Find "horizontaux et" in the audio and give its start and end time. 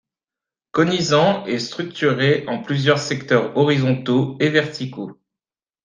3.55-4.49